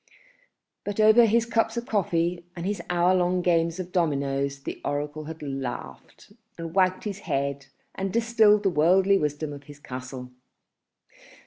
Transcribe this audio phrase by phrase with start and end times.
[0.83, 5.25] But over his cups of coffee and his hour long games of dominoes the oracle
[5.25, 10.31] had laughed and wagged his head and distilled the worldly wisdom of his castle.